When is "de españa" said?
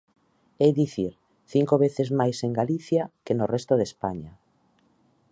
3.77-4.31